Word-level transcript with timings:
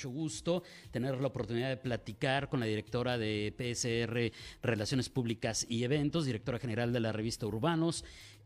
mucho 0.00 0.08
gusto 0.08 0.62
tener 0.90 1.20
la 1.20 1.26
oportunidad 1.26 1.68
de 1.68 1.76
platicar 1.76 2.48
con 2.48 2.58
la 2.58 2.64
directora 2.64 3.18
de 3.18 3.52
PSR 3.54 4.32
Relaciones 4.62 5.10
Públicas 5.10 5.66
y 5.68 5.84
Eventos, 5.84 6.24
directora 6.24 6.58
general 6.58 6.90
de 6.94 7.00
la 7.00 7.12
revista 7.12 7.46
Urbanos, 7.46 8.02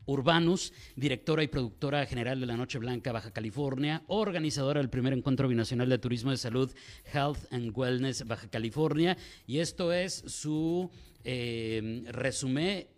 Urbanus, 0.06 0.72
directora 0.96 1.44
y 1.44 1.46
productora 1.46 2.06
general 2.06 2.40
de 2.40 2.46
la 2.46 2.56
Noche 2.56 2.80
Blanca 2.80 3.12
Baja 3.12 3.30
California, 3.30 4.02
organizadora 4.08 4.80
del 4.80 4.90
primer 4.90 5.12
encuentro 5.12 5.46
binacional 5.46 5.88
de 5.88 5.98
turismo 5.98 6.32
de 6.32 6.38
salud 6.38 6.74
Health 7.12 7.46
and 7.52 7.70
Wellness 7.72 8.26
Baja 8.26 8.48
California. 8.48 9.16
Y 9.46 9.58
esto 9.58 9.92
es 9.92 10.24
su 10.26 10.90
eh, 11.22 12.04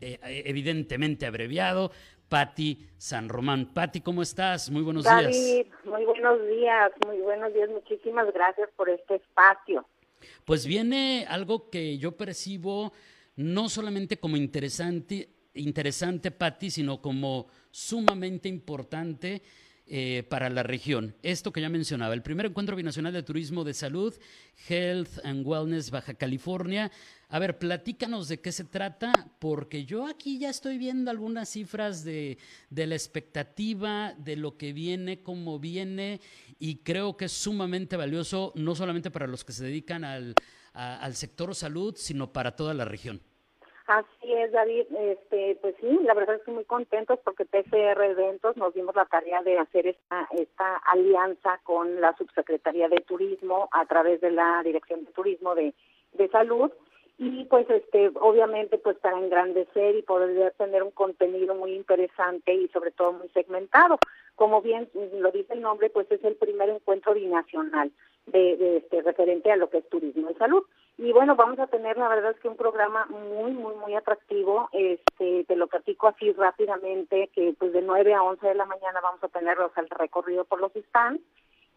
eh, 0.00 0.42
evidentemente 0.46 1.26
abreviado. 1.26 1.92
Patti 2.28 2.78
San 2.98 3.28
Román. 3.28 3.72
Patti, 3.72 4.00
¿cómo 4.00 4.22
estás? 4.22 4.70
Muy 4.70 4.82
buenos 4.82 5.04
David, 5.04 5.32
días. 5.32 5.66
Muy 5.84 6.04
buenos 6.04 6.46
días, 6.48 6.92
muy 7.06 7.18
buenos 7.20 7.52
días. 7.54 7.70
Muchísimas 7.70 8.32
gracias 8.32 8.68
por 8.76 8.88
este 8.88 9.16
espacio. 9.16 9.86
Pues 10.44 10.66
viene 10.66 11.26
algo 11.28 11.70
que 11.70 11.98
yo 11.98 12.16
percibo 12.16 12.92
no 13.36 13.68
solamente 13.68 14.18
como 14.18 14.36
interesante, 14.36 15.28
interesante, 15.54 16.30
Patti, 16.30 16.70
sino 16.70 17.00
como 17.00 17.46
sumamente 17.70 18.48
importante 18.48 19.42
eh, 19.88 20.24
para 20.28 20.50
la 20.50 20.64
región. 20.64 21.14
Esto 21.22 21.52
que 21.52 21.60
ya 21.60 21.68
mencionaba, 21.68 22.12
el 22.12 22.22
primer 22.22 22.46
encuentro 22.46 22.74
binacional 22.74 23.12
de 23.12 23.22
turismo 23.22 23.62
de 23.62 23.72
salud, 23.72 24.12
Health 24.68 25.24
and 25.24 25.46
Wellness 25.46 25.90
Baja 25.90 26.14
California. 26.14 26.90
A 27.28 27.38
ver, 27.38 27.58
platícanos 27.58 28.26
de 28.26 28.40
qué 28.40 28.50
se 28.50 28.64
trata, 28.64 29.12
porque 29.38 29.84
yo 29.84 30.06
aquí 30.06 30.38
ya 30.38 30.50
estoy 30.50 30.76
viendo 30.78 31.10
algunas 31.10 31.48
cifras 31.48 32.02
de, 32.02 32.38
de 32.68 32.86
la 32.88 32.96
expectativa, 32.96 34.14
de 34.18 34.34
lo 34.34 34.56
que 34.56 34.72
viene, 34.72 35.22
cómo 35.22 35.60
viene, 35.60 36.20
y 36.58 36.78
creo 36.78 37.16
que 37.16 37.26
es 37.26 37.32
sumamente 37.32 37.96
valioso, 37.96 38.52
no 38.56 38.74
solamente 38.74 39.12
para 39.12 39.28
los 39.28 39.44
que 39.44 39.52
se 39.52 39.64
dedican 39.64 40.02
al, 40.02 40.34
al 40.72 41.14
sector 41.14 41.54
salud, 41.54 41.94
sino 41.96 42.32
para 42.32 42.56
toda 42.56 42.74
la 42.74 42.84
región. 42.84 43.20
Así 43.86 44.32
es, 44.32 44.50
David. 44.50 44.86
Este, 44.98 45.56
pues 45.60 45.76
sí, 45.80 46.00
la 46.02 46.14
verdad 46.14 46.36
estoy 46.36 46.54
muy 46.54 46.64
contentos 46.64 47.20
porque 47.24 47.44
PCR 47.44 48.02
Eventos 48.02 48.56
nos 48.56 48.74
dimos 48.74 48.96
la 48.96 49.04
tarea 49.04 49.42
de 49.42 49.58
hacer 49.58 49.86
esta, 49.86 50.28
esta 50.32 50.76
alianza 50.90 51.60
con 51.62 52.00
la 52.00 52.16
Subsecretaría 52.16 52.88
de 52.88 53.00
Turismo 53.02 53.68
a 53.70 53.86
través 53.86 54.20
de 54.20 54.32
la 54.32 54.60
Dirección 54.64 55.04
de 55.04 55.12
Turismo 55.12 55.54
de, 55.54 55.72
de 56.14 56.28
Salud 56.28 56.72
y 57.18 57.44
pues 57.44 57.68
este 57.70 58.10
obviamente 58.20 58.76
pues 58.76 58.98
para 58.98 59.18
engrandecer 59.18 59.96
y 59.96 60.02
poder 60.02 60.52
tener 60.58 60.82
un 60.82 60.90
contenido 60.90 61.54
muy 61.54 61.72
interesante 61.72 62.52
y 62.52 62.68
sobre 62.68 62.90
todo 62.90 63.14
muy 63.14 63.28
segmentado 63.30 63.98
como 64.34 64.60
bien 64.60 64.90
lo 65.14 65.30
dice 65.30 65.54
el 65.54 65.62
nombre 65.62 65.88
pues 65.88 66.10
es 66.10 66.22
el 66.24 66.36
primer 66.36 66.68
encuentro 66.68 67.14
binacional 67.14 67.90
de, 68.26 68.56
de 68.56 68.76
este 68.78 69.02
referente 69.02 69.50
a 69.50 69.56
lo 69.56 69.70
que 69.70 69.78
es 69.78 69.88
turismo 69.88 70.30
y 70.30 70.34
salud 70.34 70.64
y 70.98 71.12
bueno, 71.12 71.36
vamos 71.36 71.58
a 71.58 71.66
tener, 71.66 71.98
la 71.98 72.08
verdad 72.08 72.30
es 72.30 72.40
que 72.40 72.48
un 72.48 72.56
programa 72.56 73.04
muy, 73.06 73.52
muy, 73.52 73.74
muy 73.74 73.94
atractivo. 73.94 74.70
Este, 74.72 75.44
te 75.44 75.56
lo 75.56 75.66
platico 75.66 76.08
así 76.08 76.32
rápidamente, 76.32 77.28
que 77.34 77.54
pues 77.58 77.74
de 77.74 77.82
9 77.82 78.14
a 78.14 78.22
11 78.22 78.46
de 78.46 78.54
la 78.54 78.64
mañana 78.64 79.00
vamos 79.02 79.22
a 79.22 79.28
tener 79.28 79.58
el 79.76 79.90
recorrido 79.90 80.44
por 80.44 80.60
los 80.60 80.72
stands. 80.72 81.22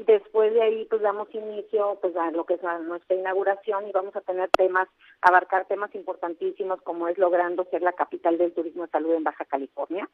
Después 0.10 0.52
de 0.56 0.64
ahí, 0.64 0.86
pues 0.90 1.04
damos 1.04 1.28
inicio 1.36 2.00
pues 2.02 2.16
a 2.16 2.32
lo 2.32 2.44
que 2.44 2.56
es 2.56 2.62
nuestra 2.88 3.16
inauguración 3.16 3.88
y 3.88 3.92
vamos 3.92 4.16
a 4.16 4.22
tener 4.22 4.50
temas, 4.58 4.88
abarcar 5.22 5.66
temas 5.66 5.94
importantísimos 5.94 6.82
como 6.82 7.08
es 7.08 7.20
logrando 7.20 7.64
ser 7.66 7.84
la 7.84 7.94
capital 7.94 8.40
del 8.40 8.52
turismo 8.52 8.88
de 8.88 8.90
salud 8.90 9.14
en 9.14 9.24
Baja 9.24 9.46
California. 9.46 10.10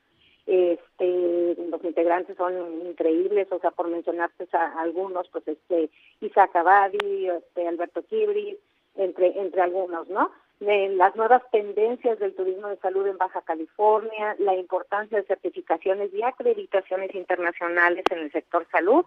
Este, 0.48 1.56
los 1.70 1.82
integrantes 1.82 2.36
son 2.36 2.86
increíbles, 2.86 3.48
o 3.54 3.60
sea, 3.60 3.72
por 3.72 3.88
mencionarte 3.88 4.50
a 4.52 4.82
algunos, 4.82 5.30
pues 5.30 5.48
este, 5.48 5.90
Isaac 6.20 6.54
Abadi, 6.58 7.30
este, 7.30 7.66
Alberto 7.66 8.04
Kibri, 8.04 8.60
entre, 8.98 9.40
entre 9.40 9.62
algunos, 9.62 10.10
¿no? 10.10 10.30
Las 10.60 11.16
nuevas 11.16 11.42
tendencias 11.52 12.20
del 12.20 12.36
turismo 12.36 12.68
de 12.68 12.78
salud 12.78 13.08
en 13.08 13.18
Baja 13.18 13.42
California, 13.42 14.36
la 14.40 14.56
importancia 14.56 15.18
de 15.18 15.28
certificaciones 15.28 16.14
y 16.14 16.22
acreditaciones 16.22 17.14
internacionales 17.16 18.04
en 18.10 18.20
el 18.20 18.32
sector 18.32 18.66
salud, 18.72 19.06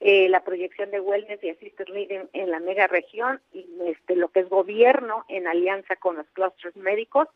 eh, 0.00 0.28
la 0.30 0.42
proyección 0.42 0.90
de 0.90 1.00
wellness 1.00 1.44
y 1.44 1.50
assisted 1.50 1.88
living 1.88 2.26
en 2.32 2.50
la 2.50 2.58
mega 2.58 2.86
región 2.86 3.40
y 3.52 3.66
este, 3.84 4.16
lo 4.16 4.28
que 4.28 4.40
es 4.40 4.48
gobierno 4.48 5.26
en 5.28 5.46
alianza 5.46 5.96
con 5.96 6.16
los 6.16 6.26
clusters 6.30 6.74
médicos 6.76 7.28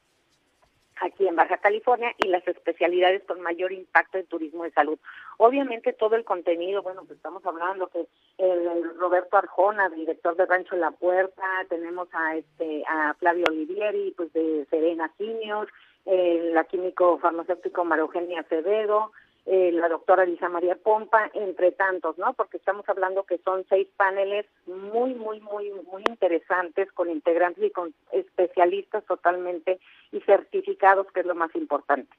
aquí 1.01 1.27
en 1.27 1.37
Baja 1.37 1.59
California 1.59 2.15
y 2.19 2.29
las 2.29 2.47
especialidades 2.49 3.23
con 3.25 3.41
mayor 3.41 3.73
impacto 3.73 4.17
en 4.17 4.27
turismo 4.27 4.65
de 4.65 4.71
salud. 4.71 4.99
Obviamente 5.37 5.93
todo 5.93 6.17
el 6.17 6.25
contenido, 6.25 6.83
bueno, 6.83 7.03
pues 7.05 7.17
estamos 7.17 7.45
hablando 7.45 7.89
que 7.89 8.07
el, 8.39 8.97
Roberto 8.99 9.37
Arjona, 9.37 9.89
director 9.91 10.37
de 10.37 10.47
Rancho 10.47 10.77
La 10.77 10.93
Puerta, 10.93 11.45
tenemos 11.69 12.09
a 12.13 12.37
este 12.37 12.85
a 12.89 13.15
Flavio 13.15 13.45
Olivieri, 13.49 14.15
pues 14.17 14.33
de 14.33 14.67
Serena 14.71 15.13
Senior, 15.19 15.69
la 16.07 16.65
químico 16.65 17.19
farmacéutico 17.19 17.85
María 17.85 18.03
Eugenia 18.03 18.41
Acevedo, 18.41 19.13
eh, 19.47 19.73
la 19.73 19.91
doctora 19.91 20.25
Lisa 20.25 20.49
María 20.49 20.75
Pompa, 20.77 21.31
entre 21.35 21.73
tantos, 21.73 22.17
¿no? 22.17 22.33
Porque 22.33 22.57
estamos 22.57 22.89
hablando 22.89 23.25
que 23.25 23.39
son 23.39 23.65
seis 23.69 23.87
paneles 23.97 24.47
muy, 24.67 25.15
muy, 25.15 25.41
muy, 25.41 25.71
muy 25.91 26.03
interesantes 26.09 26.91
con 26.93 27.11
integrantes 27.11 27.63
y 27.63 27.71
con 27.71 27.95
especialistas 28.13 29.05
totalmente 29.05 29.81
y 30.13 30.21
certificados, 30.21 31.07
que 31.13 31.21
es 31.21 31.27
lo 31.27 31.35
más 31.35 31.55
importante. 31.57 32.11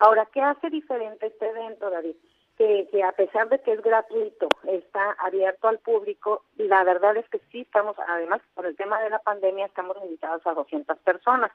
Ahora, 0.00 0.26
¿qué 0.32 0.40
hace 0.40 0.70
diferente 0.70 1.26
este 1.26 1.48
evento, 1.48 1.88
David? 1.88 2.16
Que, 2.58 2.88
que 2.90 3.02
a 3.04 3.12
pesar 3.12 3.48
de 3.48 3.60
que 3.60 3.72
es 3.72 3.80
gratuito, 3.80 4.48
está 4.66 5.12
abierto 5.20 5.68
al 5.68 5.78
público, 5.78 6.42
la 6.56 6.82
verdad 6.82 7.16
es 7.16 7.28
que 7.28 7.40
sí 7.52 7.60
estamos, 7.60 7.96
además, 8.08 8.40
por 8.54 8.66
el 8.66 8.76
tema 8.76 9.00
de 9.00 9.10
la 9.10 9.20
pandemia, 9.20 9.66
estamos 9.66 9.96
invitados 10.02 10.44
a 10.46 10.54
200 10.54 10.98
personas. 10.98 11.52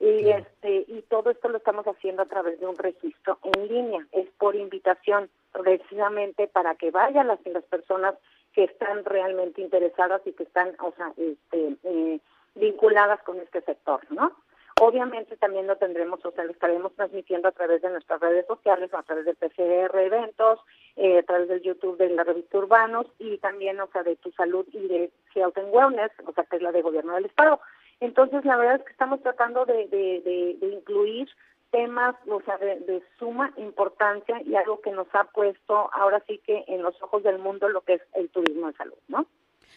Y 0.00 0.30
este 0.30 0.84
y 0.86 1.02
todo 1.08 1.30
esto 1.30 1.48
lo 1.48 1.58
estamos 1.58 1.84
haciendo 1.86 2.22
a 2.22 2.26
través 2.26 2.60
de 2.60 2.66
un 2.66 2.78
registro 2.78 3.38
en 3.42 3.66
línea, 3.66 4.06
es 4.12 4.27
por 4.48 4.56
invitación, 4.56 5.28
precisamente 5.52 6.46
para 6.46 6.74
que 6.74 6.90
vayan 6.90 7.28
las, 7.28 7.38
las 7.44 7.64
personas 7.64 8.14
que 8.54 8.64
están 8.64 9.04
realmente 9.04 9.60
interesadas 9.60 10.22
y 10.24 10.32
que 10.32 10.44
están, 10.44 10.74
o 10.80 10.90
sea, 10.96 11.12
este, 11.18 11.76
eh, 11.84 12.18
vinculadas 12.54 13.20
con 13.24 13.38
este 13.40 13.60
sector, 13.60 14.00
¿no? 14.08 14.32
Obviamente 14.80 15.36
también 15.36 15.66
lo 15.66 15.76
tendremos, 15.76 16.24
o 16.24 16.30
sea, 16.30 16.44
lo 16.44 16.52
estaremos 16.52 16.94
transmitiendo 16.94 17.48
a 17.48 17.52
través 17.52 17.82
de 17.82 17.90
nuestras 17.90 18.20
redes 18.20 18.46
sociales, 18.46 18.88
a 18.94 19.02
través 19.02 19.26
de 19.26 19.34
PCR 19.34 19.98
Eventos, 19.98 20.60
eh, 20.96 21.18
a 21.18 21.22
través 21.24 21.48
del 21.48 21.60
YouTube 21.60 21.98
de 21.98 22.08
la 22.08 22.24
revista 22.24 22.56
Urbanos 22.56 23.06
y 23.18 23.36
también, 23.36 23.78
o 23.82 23.88
sea, 23.88 24.02
de 24.02 24.16
Tu 24.16 24.32
Salud 24.32 24.66
y 24.72 24.88
de 24.88 25.10
Health 25.34 25.58
and 25.58 25.74
Wellness, 25.74 26.12
o 26.24 26.32
sea, 26.32 26.44
que 26.44 26.56
es 26.56 26.62
la 26.62 26.72
de 26.72 26.80
Gobierno 26.80 27.16
del 27.16 27.26
Estado. 27.26 27.60
Entonces, 28.00 28.46
la 28.46 28.56
verdad 28.56 28.76
es 28.76 28.84
que 28.84 28.92
estamos 28.92 29.20
tratando 29.20 29.66
de, 29.66 29.88
de, 29.88 30.56
incluir 30.66 31.28
temas 31.70 32.14
o 32.30 32.40
sea, 32.42 32.56
de, 32.58 33.02
suma 33.18 33.52
importancia 33.56 34.40
y 34.44 34.54
algo 34.54 34.80
que 34.80 34.90
nos 34.92 35.06
ha 35.12 35.24
puesto 35.24 35.90
ahora 35.92 36.22
sí 36.26 36.40
que 36.44 36.64
en 36.68 36.82
los 36.82 37.00
ojos 37.02 37.22
del 37.22 37.38
mundo 37.38 37.68
lo 37.68 37.82
que 37.82 37.94
es 37.94 38.02
el 38.14 38.28
turismo 38.30 38.68
de 38.68 38.74
salud, 38.74 38.98
¿no? 39.08 39.26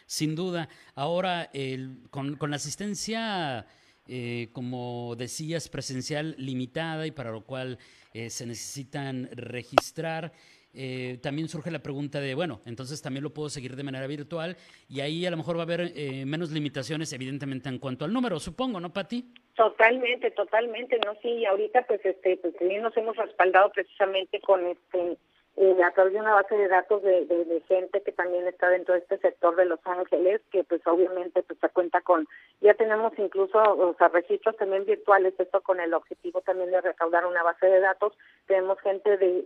Sin 0.06 0.36
duda. 0.36 0.68
Ahora, 0.96 1.50
el, 1.54 2.00
con, 2.10 2.36
con 2.36 2.50
la 2.50 2.58
asistencia, 2.58 3.66
eh, 4.08 4.50
como 4.52 5.16
decías, 5.16 5.70
presencial 5.70 6.36
limitada 6.38 7.08
y 7.08 7.12
para 7.12 7.32
lo 7.32 7.46
cual 7.46 7.78
eh, 8.14 8.30
se 8.30 8.46
necesitan 8.46 9.30
registrar, 9.32 10.34
eh, 10.74 11.20
también 11.22 11.48
surge 11.48 11.72
la 11.72 11.80
pregunta 11.80 12.20
de, 12.20 12.34
bueno, 12.36 12.62
entonces 12.66 13.02
también 13.02 13.24
lo 13.24 13.34
puedo 13.34 13.50
seguir 13.50 13.76
de 13.76 13.84
manera 13.84 14.08
virtual 14.08 14.56
y 14.88 15.02
ahí 15.02 15.26
a 15.26 15.32
lo 15.32 15.38
mejor 15.38 15.58
va 15.58 15.62
a 15.62 15.64
haber 15.64 15.92
eh, 15.96 16.26
menos 16.26 16.52
limitaciones, 16.52 17.12
evidentemente, 17.14 17.70
en 17.70 17.80
cuanto 17.80 18.06
al 18.06 18.14
número, 18.14 18.40
supongo, 18.40 18.80
¿no, 18.80 18.94
Pati? 18.94 19.34
Totalmente, 19.56 20.32
totalmente, 20.32 21.00
¿no? 21.06 21.14
Sí, 21.22 21.46
ahorita 21.46 21.86
pues 21.88 22.00
este, 22.06 22.38
pues 22.38 22.56
también 22.56 22.82
nos 22.82 22.96
hemos 22.96 23.16
respaldado 23.18 23.70
precisamente 23.72 24.40
con 24.40 24.66
este 24.66 25.18
eh, 25.58 25.84
a 25.84 25.92
través 25.92 26.14
de 26.14 26.20
una 26.20 26.34
base 26.34 26.56
de 26.56 26.70
datos 26.70 27.04
de, 27.04 27.26
de, 27.26 27.62
gente 27.68 28.02
que 28.02 28.14
también 28.14 28.48
está 28.48 28.70
dentro 28.70 28.94
de 28.94 29.02
este 29.02 29.18
sector 29.18 29.56
de 29.58 29.66
Los 29.66 29.80
Ángeles, 29.86 30.42
que 30.50 30.64
pues 30.64 30.82
obviamente 30.88 31.44
pues 31.44 31.60
se 31.60 31.68
cuenta 31.70 32.00
con, 32.02 32.26
ya 32.62 32.74
tenemos 32.74 33.12
incluso 33.18 33.60
o 33.60 33.94
sea, 33.98 34.08
registros 34.08 34.56
también 34.56 34.86
virtuales, 34.86 35.34
esto 35.38 35.60
con 35.62 35.82
el 35.82 35.94
objetivo 35.94 36.40
también 36.42 36.72
de 36.72 36.80
recaudar 36.80 37.26
una 37.26 37.44
base 37.44 37.66
de 37.66 37.82
datos. 37.82 38.14
Tenemos 38.48 38.80
gente 38.80 39.18
de, 39.18 39.44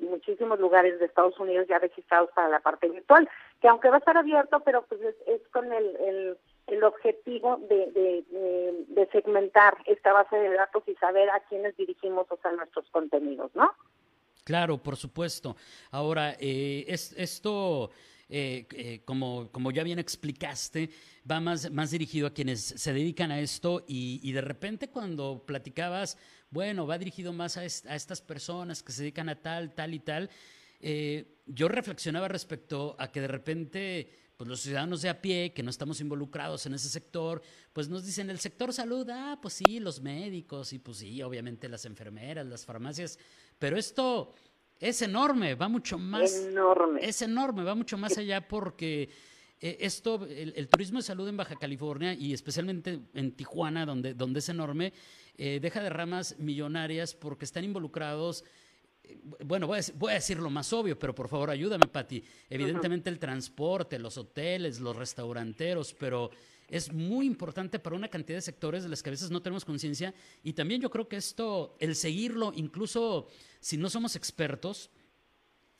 muchísimos 0.00 0.58
lugares 0.58 0.98
de 0.98 1.06
Estados 1.06 1.38
Unidos 1.38 1.68
ya 1.68 1.78
registrados 1.78 2.30
para 2.32 2.48
la 2.48 2.60
parte 2.60 2.88
virtual, 2.88 3.28
que 3.60 3.68
aunque 3.68 3.88
va 3.88 3.96
a 3.96 3.98
estar 4.00 4.16
abierto, 4.16 4.60
pero 4.60 4.82
pues 4.82 5.00
es, 5.00 5.40
con 5.52 5.72
el, 5.72 5.96
el, 5.96 6.38
el 6.66 6.84
objetivo 6.84 7.58
de, 7.68 7.86
de, 7.92 8.84
de 8.88 9.06
segmentar 9.12 9.76
esta 9.86 10.12
base 10.12 10.36
de 10.36 10.50
datos 10.50 10.82
y 10.88 10.94
saber 10.96 11.30
a 11.30 11.40
quiénes 11.48 11.76
dirigimos 11.76 12.26
o 12.30 12.36
sea, 12.38 12.50
nuestros 12.50 12.90
contenidos, 12.90 13.54
¿no? 13.54 13.72
Claro, 14.46 14.80
por 14.80 14.96
supuesto. 14.96 15.56
Ahora, 15.90 16.36
eh, 16.38 16.84
es, 16.86 17.12
esto 17.18 17.90
eh, 18.28 18.64
eh, 18.70 19.00
como, 19.04 19.50
como 19.50 19.72
ya 19.72 19.82
bien 19.82 19.98
explicaste, 19.98 20.88
va 21.28 21.40
más, 21.40 21.68
más 21.72 21.90
dirigido 21.90 22.28
a 22.28 22.32
quienes 22.32 22.60
se 22.60 22.92
dedican 22.92 23.32
a 23.32 23.40
esto 23.40 23.84
y, 23.88 24.20
y 24.22 24.30
de 24.30 24.42
repente 24.42 24.88
cuando 24.88 25.42
platicabas, 25.44 26.16
bueno, 26.48 26.86
va 26.86 26.96
dirigido 26.96 27.32
más 27.32 27.56
a, 27.56 27.62
a, 27.62 27.64
estas 27.64 28.20
personas 28.20 28.84
que 28.84 28.92
se 28.92 29.02
dedican 29.02 29.28
a 29.28 29.34
tal, 29.34 29.74
tal 29.74 29.94
y 29.94 29.98
tal, 29.98 30.30
eh, 30.80 31.24
yo 31.46 31.66
reflexionaba 31.66 32.28
respecto 32.28 32.94
a 33.00 33.10
que 33.10 33.20
de 33.20 33.28
repente 33.28 34.10
pues 34.36 34.48
los 34.48 34.60
ciudadanos 34.60 35.02
de 35.02 35.08
a 35.08 35.20
pie, 35.20 35.52
que 35.54 35.62
no 35.62 35.70
estamos 35.70 36.00
involucrados 36.00 36.66
en 36.66 36.74
ese 36.74 36.88
sector, 36.88 37.40
pues 37.72 37.88
nos 37.88 38.04
dicen 38.04 38.28
el 38.28 38.38
sector 38.38 38.72
salud, 38.72 39.08
ah, 39.10 39.38
pues 39.40 39.54
sí, 39.54 39.80
los 39.80 40.00
médicos 40.00 40.72
y 40.72 40.78
pues 40.78 40.98
sí, 40.98 41.22
obviamente 41.22 41.68
las 41.68 41.84
enfermeras, 41.86 42.46
las 42.46 42.64
farmacias, 42.66 43.18
pero 43.58 43.78
esto 43.78 44.34
es 44.78 45.00
enorme, 45.00 45.54
va 45.54 45.68
mucho 45.68 45.98
más. 45.98 46.34
Enorme. 46.34 47.00
Es 47.02 47.22
enorme, 47.22 47.64
va 47.64 47.74
mucho 47.74 47.96
más 47.96 48.18
allá 48.18 48.46
porque 48.46 49.08
eh, 49.58 49.78
esto, 49.80 50.26
el, 50.28 50.68
turismo 50.68 50.98
de 50.98 51.04
salud 51.04 51.26
en 51.28 51.38
Baja 51.38 51.56
California 51.56 52.12
y 52.12 52.34
especialmente 52.34 53.00
en 53.14 53.32
Tijuana, 53.32 53.86
donde, 53.86 54.12
donde 54.12 54.40
es 54.40 54.48
enorme, 54.50 54.92
eh, 55.38 55.60
deja 55.60 55.82
de 55.82 55.88
ramas 55.88 56.38
millonarias 56.38 57.14
porque 57.14 57.46
están 57.46 57.64
involucrados. 57.64 58.44
Bueno, 59.44 59.66
voy 59.66 60.10
a, 60.10 60.14
decir 60.14 60.38
lo 60.38 60.50
más 60.50 60.72
obvio, 60.72 60.98
pero 60.98 61.14
por 61.14 61.28
favor 61.28 61.50
ayúdame, 61.50 61.86
Pati. 61.86 62.22
Evidentemente 62.48 63.10
el 63.10 63.18
transporte, 63.18 63.98
los 63.98 64.16
hoteles, 64.18 64.80
los 64.80 64.96
restauranteros, 64.96 65.94
pero 65.94 66.30
es 66.68 66.92
muy 66.92 67.26
importante 67.26 67.78
para 67.78 67.96
una 67.96 68.08
cantidad 68.08 68.38
de 68.38 68.42
sectores 68.42 68.82
de 68.82 68.88
los 68.88 69.02
que 69.02 69.10
a 69.10 69.12
veces 69.12 69.30
no 69.30 69.42
tenemos 69.42 69.64
conciencia. 69.64 70.14
Y 70.42 70.52
también 70.52 70.80
yo 70.80 70.90
creo 70.90 71.08
que 71.08 71.16
esto, 71.16 71.76
el 71.80 71.94
seguirlo, 71.94 72.52
incluso 72.54 73.28
si 73.60 73.76
no 73.76 73.88
somos 73.88 74.16
expertos, 74.16 74.90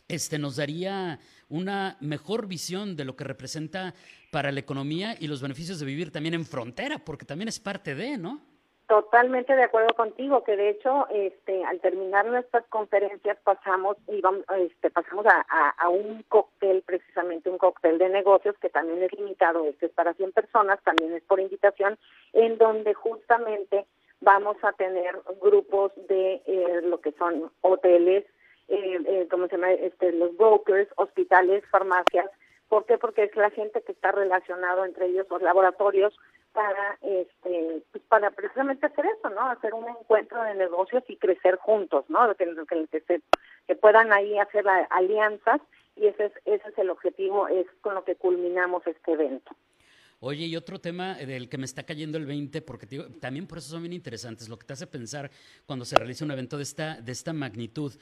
este, 0.08 0.38
nos 0.38 0.56
daría 0.56 1.18
una 1.48 1.96
mejor 2.00 2.46
visión 2.46 2.94
de 2.94 3.04
lo 3.04 3.16
que 3.16 3.24
representa 3.24 3.94
para 4.30 4.52
la 4.52 4.60
economía 4.60 5.16
y 5.18 5.26
los 5.26 5.40
beneficios 5.40 5.80
de 5.80 5.86
vivir 5.86 6.12
también 6.12 6.34
en 6.34 6.46
frontera, 6.46 7.04
porque 7.04 7.26
también 7.26 7.48
es 7.48 7.58
parte 7.58 7.94
de, 7.94 8.16
¿no? 8.16 8.55
Totalmente 8.86 9.56
de 9.56 9.64
acuerdo 9.64 9.94
contigo, 9.94 10.44
que 10.44 10.56
de 10.56 10.70
hecho, 10.70 11.08
este, 11.10 11.64
al 11.64 11.80
terminar 11.80 12.24
nuestras 12.26 12.64
conferencias 12.66 13.36
pasamos 13.42 13.96
y 14.06 14.22
este, 14.58 14.90
pasamos 14.90 15.26
a, 15.26 15.40
a, 15.70 15.88
un 15.88 16.22
cóctel, 16.28 16.82
precisamente 16.86 17.50
un 17.50 17.58
cóctel 17.58 17.98
de 17.98 18.08
negocios 18.08 18.54
que 18.60 18.68
también 18.68 19.02
es 19.02 19.12
limitado, 19.12 19.64
este 19.66 19.86
es 19.86 19.92
para 19.92 20.14
100 20.14 20.30
personas, 20.30 20.80
también 20.84 21.12
es 21.14 21.24
por 21.24 21.40
invitación, 21.40 21.98
en 22.32 22.58
donde 22.58 22.94
justamente 22.94 23.86
vamos 24.20 24.56
a 24.62 24.72
tener 24.72 25.18
grupos 25.40 25.90
de 26.08 26.42
eh, 26.46 26.80
lo 26.84 27.00
que 27.00 27.10
son 27.12 27.50
hoteles, 27.62 28.24
eh, 28.68 28.98
eh, 29.04 29.28
¿cómo 29.28 29.46
se 29.46 29.56
llama? 29.56 29.72
Este, 29.72 30.12
los 30.12 30.36
brokers, 30.36 30.88
hospitales, 30.96 31.64
farmacias. 31.70 32.30
¿Por 32.68 32.84
qué? 32.86 32.98
Porque 32.98 33.24
es 33.24 33.36
la 33.36 33.50
gente 33.50 33.82
que 33.82 33.92
está 33.92 34.12
relacionado 34.12 34.84
entre 34.84 35.06
ellos, 35.06 35.26
los 35.30 35.42
laboratorios, 35.42 36.16
para 36.56 36.96
este 37.02 37.82
pues 37.92 38.02
para 38.08 38.30
precisamente 38.30 38.86
hacer 38.86 39.04
eso 39.04 39.28
no 39.28 39.50
hacer 39.50 39.74
un 39.74 39.86
encuentro 39.90 40.42
de 40.42 40.54
negocios 40.54 41.04
y 41.06 41.18
crecer 41.18 41.56
juntos 41.56 42.06
no 42.08 42.34
que, 42.34 42.46
que, 42.90 43.00
se, 43.02 43.20
que 43.66 43.74
puedan 43.74 44.10
ahí 44.10 44.38
hacer 44.38 44.64
alianzas 44.88 45.60
y 45.96 46.06
ese 46.06 46.24
es 46.24 46.32
ese 46.46 46.68
es 46.70 46.78
el 46.78 46.88
objetivo 46.88 47.46
es 47.48 47.66
con 47.82 47.94
lo 47.94 48.04
que 48.04 48.16
culminamos 48.16 48.86
este 48.86 49.12
evento. 49.12 49.54
Oye, 50.20 50.46
y 50.46 50.56
otro 50.56 50.80
tema 50.80 51.14
del 51.14 51.50
que 51.50 51.58
me 51.58 51.66
está 51.66 51.82
cayendo 51.82 52.16
el 52.16 52.24
20, 52.24 52.62
porque 52.62 52.86
también 53.20 53.46
por 53.46 53.58
eso 53.58 53.68
son 53.68 53.82
bien 53.82 53.92
interesantes, 53.92 54.48
lo 54.48 54.58
que 54.58 54.64
te 54.64 54.72
hace 54.72 54.86
pensar 54.86 55.30
cuando 55.66 55.84
se 55.84 55.94
realiza 55.94 56.24
un 56.24 56.30
evento 56.30 56.56
de 56.56 56.62
esta, 56.62 56.98
de 57.02 57.12
esta 57.12 57.34
magnitud, 57.34 57.92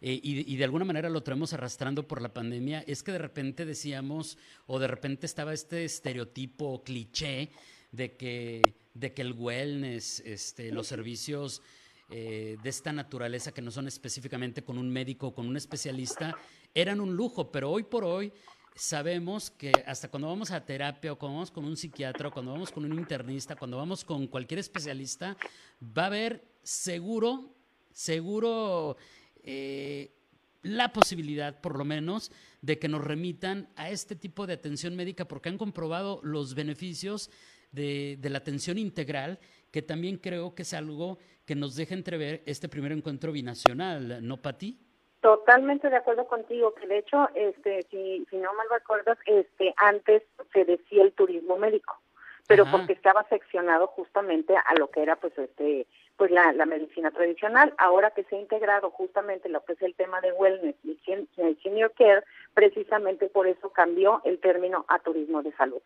eh, 0.00 0.20
y, 0.22 0.52
y, 0.52 0.56
de 0.56 0.64
alguna 0.64 0.84
manera 0.84 1.08
lo 1.08 1.24
traemos 1.24 1.52
arrastrando 1.52 2.06
por 2.06 2.22
la 2.22 2.32
pandemia, 2.32 2.84
es 2.86 3.02
que 3.02 3.10
de 3.10 3.18
repente 3.18 3.64
decíamos, 3.64 4.38
o 4.68 4.78
de 4.78 4.86
repente 4.86 5.26
estaba 5.26 5.52
este 5.52 5.84
estereotipo 5.84 6.84
cliché 6.84 7.50
de 7.94 8.16
que, 8.16 8.62
de 8.94 9.12
que 9.12 9.22
el 9.22 9.32
wellness, 9.32 10.20
este, 10.20 10.72
los 10.72 10.86
servicios 10.86 11.62
eh, 12.10 12.56
de 12.62 12.68
esta 12.68 12.92
naturaleza 12.92 13.52
que 13.52 13.62
no 13.62 13.70
son 13.70 13.86
específicamente 13.86 14.62
con 14.62 14.78
un 14.78 14.90
médico 14.90 15.28
o 15.28 15.34
con 15.34 15.46
un 15.46 15.56
especialista, 15.56 16.36
eran 16.74 17.00
un 17.00 17.14
lujo, 17.14 17.50
pero 17.50 17.70
hoy 17.70 17.84
por 17.84 18.04
hoy 18.04 18.32
sabemos 18.74 19.50
que 19.50 19.72
hasta 19.86 20.08
cuando 20.08 20.28
vamos 20.28 20.50
a 20.50 20.64
terapia 20.64 21.12
o 21.12 21.18
cuando 21.18 21.36
vamos 21.36 21.50
con 21.50 21.64
un 21.64 21.76
psiquiatra 21.76 22.28
o 22.28 22.30
cuando 22.32 22.52
vamos 22.52 22.72
con 22.72 22.84
un 22.84 22.98
internista, 22.98 23.54
cuando 23.54 23.76
vamos 23.76 24.04
con 24.04 24.26
cualquier 24.26 24.58
especialista, 24.58 25.36
va 25.80 26.04
a 26.04 26.06
haber 26.06 26.44
seguro, 26.62 27.54
seguro 27.92 28.96
eh, 29.44 30.10
la 30.62 30.92
posibilidad, 30.92 31.60
por 31.60 31.78
lo 31.78 31.84
menos, 31.84 32.32
de 32.62 32.78
que 32.78 32.88
nos 32.88 33.04
remitan 33.04 33.68
a 33.76 33.90
este 33.90 34.16
tipo 34.16 34.46
de 34.46 34.54
atención 34.54 34.96
médica 34.96 35.28
porque 35.28 35.50
han 35.50 35.58
comprobado 35.58 36.20
los 36.22 36.54
beneficios 36.54 37.30
de, 37.74 38.16
de 38.18 38.30
la 38.30 38.38
atención 38.38 38.78
integral, 38.78 39.38
que 39.70 39.82
también 39.82 40.18
creo 40.18 40.54
que 40.54 40.62
es 40.62 40.72
algo 40.74 41.18
que 41.44 41.54
nos 41.54 41.76
deja 41.76 41.94
entrever 41.94 42.42
este 42.46 42.68
primer 42.68 42.92
encuentro 42.92 43.32
binacional, 43.32 44.26
¿no, 44.26 44.36
Pati? 44.40 44.78
Totalmente 45.20 45.88
de 45.90 45.96
acuerdo 45.96 46.26
contigo, 46.26 46.74
que 46.74 46.86
de 46.86 46.98
hecho, 46.98 47.28
este, 47.34 47.82
si, 47.90 48.26
si 48.30 48.36
no 48.36 48.52
mal 48.54 48.66
recuerdas, 48.70 49.18
este, 49.26 49.74
antes 49.76 50.22
se 50.52 50.64
decía 50.64 51.02
el 51.02 51.12
turismo 51.12 51.56
médico, 51.56 51.98
pero 52.46 52.66
porque 52.70 52.92
estaba 52.92 53.26
seccionado 53.30 53.86
justamente 53.86 54.54
a 54.54 54.74
lo 54.78 54.90
que 54.90 55.02
era, 55.02 55.16
pues, 55.16 55.32
este, 55.38 55.86
pues 56.16 56.30
la, 56.30 56.52
la 56.52 56.66
medicina 56.66 57.10
tradicional. 57.10 57.72
Ahora 57.78 58.10
que 58.10 58.24
se 58.24 58.36
ha 58.36 58.40
integrado 58.40 58.90
justamente 58.90 59.48
lo 59.48 59.64
que 59.64 59.72
es 59.72 59.82
el 59.82 59.94
tema 59.94 60.20
de 60.20 60.32
wellness 60.32 60.76
y 60.84 60.98
el 61.38 61.58
senior 61.62 61.92
care, 61.96 62.22
precisamente 62.52 63.28
por 63.28 63.46
eso 63.46 63.70
cambió 63.70 64.20
el 64.24 64.38
término 64.40 64.84
a 64.88 64.98
turismo 64.98 65.42
de 65.42 65.52
salud. 65.52 65.80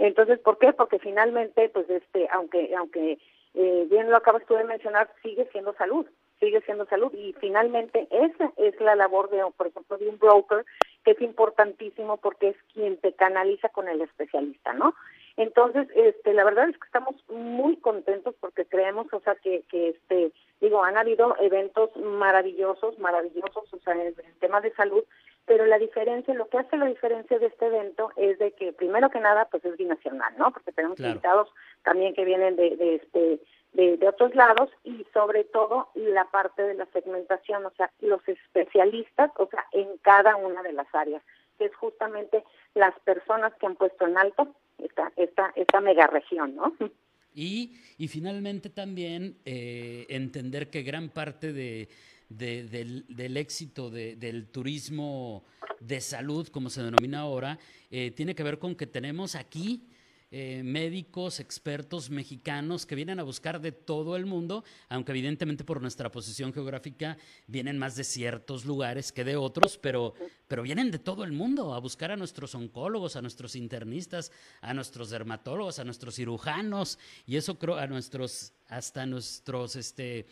Entonces, 0.00 0.40
¿por 0.40 0.58
qué? 0.58 0.72
Porque 0.72 0.98
finalmente, 0.98 1.68
pues, 1.68 1.88
este, 1.88 2.28
aunque, 2.32 2.74
aunque 2.76 3.18
eh, 3.54 3.86
bien 3.88 4.10
lo 4.10 4.16
acabas 4.16 4.44
tú 4.46 4.54
de 4.54 4.64
mencionar, 4.64 5.08
sigue 5.22 5.48
siendo 5.52 5.72
salud 5.74 6.06
sigue 6.40 6.62
siendo 6.62 6.86
salud 6.86 7.12
y 7.12 7.34
finalmente 7.34 8.08
esa 8.10 8.50
es 8.56 8.80
la 8.80 8.96
labor 8.96 9.30
de, 9.30 9.44
por 9.56 9.68
ejemplo, 9.68 9.98
de 9.98 10.08
un 10.08 10.18
broker 10.18 10.64
que 11.04 11.12
es 11.12 11.20
importantísimo 11.20 12.16
porque 12.16 12.48
es 12.48 12.56
quien 12.72 12.96
te 12.96 13.12
canaliza 13.12 13.68
con 13.68 13.88
el 13.88 14.00
especialista, 14.00 14.72
¿no? 14.72 14.94
Entonces, 15.36 15.86
este, 15.94 16.34
la 16.34 16.44
verdad 16.44 16.68
es 16.68 16.76
que 16.76 16.86
estamos 16.86 17.14
muy 17.28 17.76
contentos 17.76 18.34
porque 18.40 18.66
creemos, 18.66 19.06
o 19.12 19.20
sea, 19.20 19.36
que, 19.36 19.62
que 19.70 19.90
este, 19.90 20.32
digo, 20.60 20.82
han 20.82 20.98
habido 20.98 21.36
eventos 21.40 21.94
maravillosos, 21.96 22.98
maravillosos, 22.98 23.72
o 23.72 23.78
sea, 23.78 23.94
en 23.94 24.00
el 24.00 24.14
tema 24.40 24.60
de 24.60 24.72
salud, 24.72 25.04
pero 25.46 25.66
la 25.66 25.78
diferencia, 25.78 26.34
lo 26.34 26.48
que 26.48 26.58
hace 26.58 26.76
la 26.76 26.86
diferencia 26.86 27.38
de 27.38 27.46
este 27.46 27.66
evento 27.66 28.10
es 28.16 28.38
de 28.38 28.52
que, 28.52 28.72
primero 28.72 29.10
que 29.10 29.20
nada, 29.20 29.46
pues 29.50 29.64
es 29.64 29.76
binacional, 29.76 30.32
¿no? 30.38 30.52
Porque 30.52 30.72
tenemos 30.72 31.00
invitados 31.00 31.48
también 31.82 32.14
que 32.14 32.24
vienen 32.24 32.56
de, 32.56 32.76
de 32.76 32.94
este 32.96 33.40
de, 33.72 33.96
de, 33.96 34.08
otros 34.08 34.34
lados 34.34 34.68
y 34.82 35.06
sobre 35.12 35.44
todo 35.44 35.90
la 35.94 36.24
parte 36.24 36.62
de 36.62 36.74
la 36.74 36.86
segmentación, 36.86 37.64
o 37.66 37.70
sea, 37.76 37.90
los 38.00 38.20
especialistas, 38.26 39.30
o 39.36 39.46
sea, 39.46 39.64
en 39.72 39.96
cada 39.98 40.34
una 40.34 40.62
de 40.62 40.72
las 40.72 40.92
áreas, 40.92 41.22
que 41.56 41.66
es 41.66 41.74
justamente 41.76 42.42
las 42.74 42.98
personas 43.00 43.54
que 43.54 43.66
han 43.66 43.76
puesto 43.76 44.08
en 44.08 44.18
alto 44.18 44.48
esta, 44.78 45.12
esta, 45.16 45.52
esta 45.54 45.80
mega 45.80 46.06
región, 46.08 46.56
¿no? 46.56 46.74
Y, 47.32 47.76
y 47.96 48.08
finalmente 48.08 48.70
también 48.70 49.36
eh, 49.44 50.04
entender 50.08 50.68
que 50.68 50.82
gran 50.82 51.10
parte 51.10 51.52
de, 51.52 51.88
de, 52.30 52.64
del, 52.64 53.04
del, 53.08 53.36
éxito 53.36 53.90
de, 53.90 54.16
del 54.16 54.46
turismo 54.46 55.44
de 55.80 56.00
salud, 56.00 56.48
como 56.48 56.70
se 56.70 56.82
denomina 56.82 57.20
ahora, 57.20 57.58
eh, 57.90 58.10
tiene 58.12 58.34
que 58.34 58.42
ver 58.42 58.58
con 58.58 58.74
que 58.74 58.86
tenemos 58.86 59.34
aquí 59.34 59.86
eh, 60.32 60.62
médicos, 60.62 61.40
expertos 61.40 62.08
mexicanos 62.08 62.86
que 62.86 62.94
vienen 62.94 63.18
a 63.18 63.24
buscar 63.24 63.60
de 63.60 63.72
todo 63.72 64.14
el 64.14 64.26
mundo, 64.26 64.62
aunque 64.88 65.10
evidentemente 65.10 65.64
por 65.64 65.82
nuestra 65.82 66.12
posición 66.12 66.52
geográfica 66.52 67.18
vienen 67.48 67.78
más 67.78 67.96
de 67.96 68.04
ciertos 68.04 68.64
lugares 68.64 69.10
que 69.10 69.24
de 69.24 69.34
otros, 69.34 69.76
pero, 69.76 70.14
pero 70.46 70.62
vienen 70.62 70.92
de 70.92 71.00
todo 71.00 71.24
el 71.24 71.32
mundo 71.32 71.74
a 71.74 71.80
buscar 71.80 72.12
a 72.12 72.16
nuestros 72.16 72.54
oncólogos, 72.54 73.16
a 73.16 73.22
nuestros 73.22 73.56
internistas, 73.56 74.30
a 74.60 74.72
nuestros 74.72 75.10
dermatólogos, 75.10 75.80
a 75.80 75.84
nuestros 75.84 76.14
cirujanos, 76.14 77.00
y 77.26 77.34
eso 77.34 77.58
creo 77.58 77.76
a 77.76 77.88
nuestros, 77.88 78.52
hasta 78.68 79.06
nuestros, 79.06 79.74
este, 79.74 80.26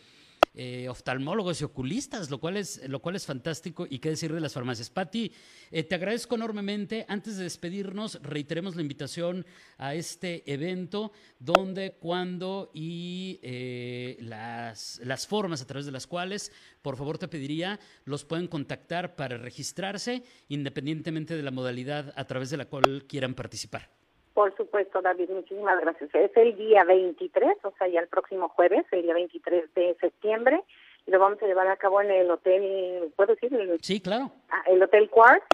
eh, 0.61 0.89
oftalmólogos 0.89 1.61
y 1.61 1.65
oculistas, 1.65 2.31
lo 2.31 2.41
cual, 2.41 2.57
es, 2.57 2.83
lo 2.89 3.01
cual 3.01 3.15
es 3.15 3.25
fantástico. 3.25 3.87
Y 3.89 4.01
qué 4.01 4.11
decir 4.11 4.33
de 4.33 4.41
las 4.41 4.53
farmacias. 4.53 4.91
Patti, 4.91 5.33
eh, 5.71 5.85
te 5.85 5.95
agradezco 5.95 6.35
enormemente. 6.35 7.07
Antes 7.07 7.37
de 7.37 7.45
despedirnos, 7.45 8.21
reiteremos 8.25 8.75
la 8.75 8.83
invitación 8.83 9.47
a 9.77 9.95
este 9.95 10.43
evento, 10.53 11.13
donde, 11.39 11.97
cuándo 12.01 12.73
y 12.75 13.39
eh, 13.45 14.17
las, 14.21 15.01
las 15.05 15.29
formas 15.29 15.63
a 15.63 15.67
través 15.69 15.87
de 15.87 15.93
las 15.93 16.09
cuales, 16.09 16.51
por 16.83 16.97
favor, 16.97 17.19
te 17.19 17.29
pediría, 17.29 17.79
los 18.05 18.25
pueden 18.25 18.49
contactar 18.49 19.15
para 19.15 19.39
registrarse, 19.39 20.25
independientemente 20.49 21.37
de 21.37 21.43
la 21.45 21.53
modalidad 21.53 22.13
a 22.17 22.25
través 22.25 22.51
de 22.51 22.57
la 22.57 22.65
cual 22.65 23.05
quieran 23.07 23.35
participar. 23.35 23.91
Por 24.39 24.57
supuesto, 24.57 25.03
David, 25.03 25.31
muchísimas 25.31 25.81
gracias. 25.81 26.15
Es 26.15 26.31
el 26.37 26.57
día 26.57 26.85
23, 26.85 27.57
o 27.65 27.73
sea, 27.77 27.89
ya 27.89 27.99
el 27.99 28.07
próximo 28.07 28.49
jueves, 28.49 28.87
el 28.93 29.03
día 29.03 29.13
23 29.13 29.75
de 29.75 29.97
septiembre, 30.01 30.63
y 31.09 31.11
lo 31.11 31.19
vamos 31.19 31.43
a 31.43 31.47
llevar 31.47 31.67
a 31.67 31.77
cabo 31.77 32.01
en 32.03 32.13
el 32.13 32.31
hotel, 32.31 33.13
¿puedo 33.17 33.35
decir? 33.35 33.51
sí, 33.83 34.01
claro. 34.01 34.31
Ah, 34.51 34.63
el 34.69 34.81
Hotel 34.81 35.11
Quartz, 35.11 35.45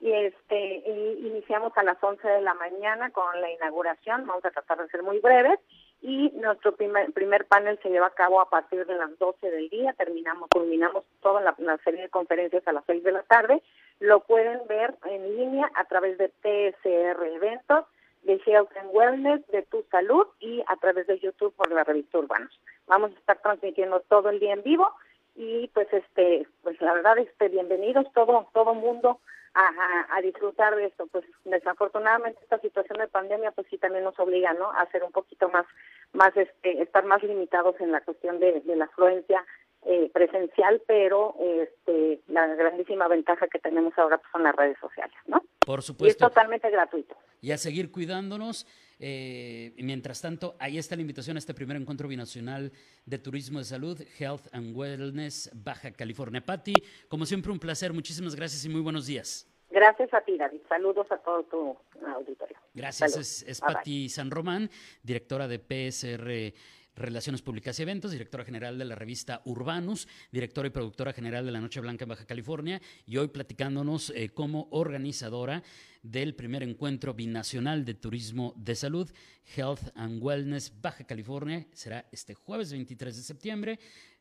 y 0.00 0.10
este 0.10 0.82
iniciamos 1.20 1.72
a 1.76 1.84
las 1.84 2.02
11 2.02 2.26
de 2.26 2.42
la 2.42 2.54
mañana 2.54 3.10
con 3.10 3.40
la 3.40 3.48
inauguración, 3.48 4.26
vamos 4.26 4.44
a 4.44 4.50
tratar 4.50 4.78
de 4.82 4.88
ser 4.88 5.04
muy 5.04 5.20
breves 5.20 5.60
y 6.02 6.30
nuestro 6.34 6.74
primer, 6.74 7.12
primer 7.12 7.46
panel 7.46 7.78
se 7.80 7.90
lleva 7.90 8.08
a 8.08 8.14
cabo 8.14 8.40
a 8.40 8.50
partir 8.50 8.86
de 8.86 8.96
las 8.96 9.16
12 9.20 9.52
del 9.52 9.68
día, 9.68 9.92
terminamos, 9.92 10.48
culminamos 10.50 11.04
toda 11.22 11.40
la, 11.40 11.78
serie 11.84 12.02
de 12.02 12.08
conferencias 12.08 12.66
a 12.66 12.72
las 12.72 12.84
6 12.86 13.04
de 13.04 13.12
la 13.12 13.22
tarde, 13.22 13.62
lo 14.00 14.18
pueden 14.18 14.66
ver 14.66 14.96
en 15.04 15.36
línea 15.36 15.70
a 15.76 15.84
través 15.84 16.18
de 16.18 16.28
TSR 16.28 17.24
Eventos, 17.24 17.86
de 18.26 18.40
Health 18.44 18.70
and 18.76 18.90
Wellness, 18.92 19.46
de 19.48 19.62
Tu 19.62 19.84
Salud 19.90 20.26
y 20.40 20.62
a 20.66 20.76
través 20.76 21.06
de 21.06 21.18
YouTube 21.20 21.54
por 21.54 21.70
la 21.72 21.84
revista 21.84 22.18
Urbanos. 22.18 22.60
Vamos 22.86 23.12
a 23.12 23.18
estar 23.18 23.40
transmitiendo 23.40 24.00
todo 24.08 24.30
el 24.30 24.40
día 24.40 24.52
en 24.52 24.62
vivo 24.62 24.92
y 25.36 25.68
pues 25.68 25.86
este 25.92 26.46
pues 26.62 26.80
la 26.80 26.94
verdad 26.94 27.18
este 27.18 27.48
bienvenidos 27.48 28.06
todo 28.14 28.48
todo 28.52 28.74
mundo 28.74 29.20
a, 29.54 30.20
disfrutar 30.20 30.74
de 30.76 30.86
esto 30.86 31.06
pues 31.06 31.24
desafortunadamente 31.44 32.40
esta 32.42 32.58
situación 32.58 32.98
de 32.98 33.08
pandemia 33.08 33.52
pues 33.52 33.66
sí 33.70 33.78
también 33.78 34.04
nos 34.04 34.18
obliga 34.18 34.52
no 34.54 34.70
a 34.72 34.86
ser 34.90 35.04
un 35.04 35.12
poquito 35.12 35.48
más 35.50 35.66
más 36.12 36.36
este 36.36 36.82
estar 36.82 37.04
más 37.04 37.22
limitados 37.22 37.78
en 37.80 37.92
la 37.92 38.00
cuestión 38.00 38.40
de, 38.40 38.62
la 38.64 38.86
afluencia 38.86 39.44
eh, 39.86 40.10
presencial 40.12 40.82
pero 40.86 41.34
este 41.40 42.20
la 42.28 42.46
grandísima 42.46 43.08
ventaja 43.08 43.46
que 43.48 43.58
tenemos 43.58 43.96
ahora 43.96 44.18
pues, 44.18 44.30
son 44.32 44.42
las 44.42 44.54
redes 44.54 44.76
sociales 44.80 45.16
no 45.26 45.42
por 45.64 45.82
supuesto 45.82 46.06
y 46.06 46.10
es 46.10 46.16
totalmente 46.16 46.68
gratuito 46.70 47.16
y 47.40 47.52
a 47.52 47.58
seguir 47.58 47.90
cuidándonos 47.90 48.66
eh, 48.98 49.74
mientras 49.78 50.22
tanto, 50.22 50.56
ahí 50.58 50.78
está 50.78 50.96
la 50.96 51.02
invitación 51.02 51.36
a 51.36 51.38
este 51.38 51.54
primer 51.54 51.76
encuentro 51.76 52.08
binacional 52.08 52.72
de 53.04 53.18
turismo 53.18 53.58
de 53.58 53.64
salud, 53.64 54.00
Health 54.18 54.46
and 54.52 54.76
Wellness, 54.76 55.50
Baja 55.54 55.92
California. 55.92 56.40
Patti, 56.40 56.74
como 57.08 57.26
siempre, 57.26 57.52
un 57.52 57.58
placer. 57.58 57.92
Muchísimas 57.92 58.34
gracias 58.34 58.64
y 58.64 58.68
muy 58.68 58.80
buenos 58.80 59.06
días. 59.06 59.46
Gracias 59.70 60.14
a 60.14 60.20
ti, 60.22 60.38
David. 60.38 60.60
Saludos 60.68 61.10
a 61.10 61.18
todo 61.18 61.42
tu 61.44 61.76
auditorio. 62.06 62.56
Gracias. 62.72 63.16
Es, 63.16 63.42
es 63.42 63.60
Patti 63.60 64.08
San 64.08 64.30
Román, 64.30 64.70
directora 65.02 65.48
de 65.48 65.58
PSR 65.58 66.54
Relaciones 66.96 67.42
Públicas 67.42 67.78
y 67.78 67.82
Eventos, 67.82 68.10
directora 68.10 68.44
general 68.44 68.78
de 68.78 68.86
la 68.86 68.94
revista 68.94 69.42
Urbanus, 69.44 70.08
directora 70.32 70.68
y 70.68 70.70
productora 70.70 71.12
general 71.12 71.44
de 71.44 71.52
La 71.52 71.60
Noche 71.60 71.80
Blanca 71.80 72.04
en 72.04 72.08
Baja 72.08 72.24
California, 72.24 72.80
y 73.06 73.18
hoy 73.18 73.28
platicándonos 73.28 74.10
eh, 74.10 74.30
como 74.30 74.66
organizadora 74.70 75.62
del 76.02 76.34
primer 76.34 76.62
encuentro 76.62 77.12
binacional 77.12 77.84
de 77.84 77.94
turismo 77.94 78.54
de 78.56 78.74
salud, 78.74 79.10
Health 79.56 79.90
and 79.94 80.22
Wellness 80.22 80.72
Baja 80.80 81.04
California. 81.04 81.66
Será 81.72 82.08
este 82.10 82.34
jueves 82.34 82.72
23 82.72 83.14
de 83.14 83.22
septiembre 83.22 83.78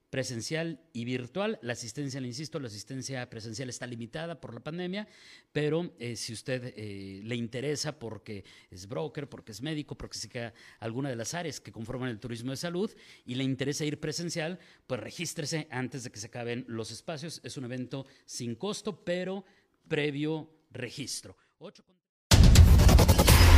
presencial 0.09 0.79
y 0.93 1.05
virtual. 1.05 1.59
La 1.61 1.73
asistencia, 1.73 2.21
le 2.21 2.27
insisto, 2.27 2.59
la 2.59 2.67
asistencia 2.67 3.29
presencial 3.29 3.69
está 3.69 3.87
limitada 3.87 4.39
por 4.39 4.53
la 4.53 4.59
pandemia, 4.59 5.07
pero 5.51 5.93
eh, 5.99 6.15
si 6.15 6.33
usted 6.33 6.73
eh, 6.75 7.21
le 7.23 7.35
interesa 7.35 7.97
porque 7.99 8.43
es 8.69 8.87
broker, 8.87 9.27
porque 9.27 9.51
es 9.51 9.61
médico, 9.61 9.97
porque 9.97 10.17
se 10.17 10.29
queda 10.29 10.53
alguna 10.79 11.09
de 11.09 11.15
las 11.15 11.33
áreas 11.33 11.59
que 11.59 11.71
conforman 11.71 12.09
el 12.09 12.19
turismo 12.19 12.51
de 12.51 12.57
salud 12.57 12.91
y 13.25 13.35
le 13.35 13.43
interesa 13.43 13.85
ir 13.85 13.99
presencial, 13.99 14.59
pues 14.87 14.99
regístrese 14.99 15.67
antes 15.69 16.03
de 16.03 16.11
que 16.11 16.19
se 16.19 16.27
acaben 16.27 16.65
los 16.67 16.91
espacios. 16.91 17.41
Es 17.43 17.57
un 17.57 17.65
evento 17.65 18.05
sin 18.25 18.55
costo, 18.55 19.03
pero 19.03 19.45
previo 19.87 20.49
registro. 20.71 21.37